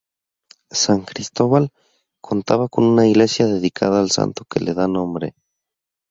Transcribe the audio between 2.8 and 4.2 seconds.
una iglesia dedicada al